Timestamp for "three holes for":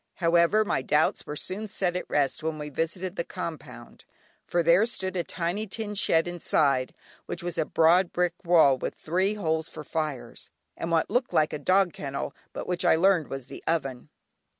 8.95-9.83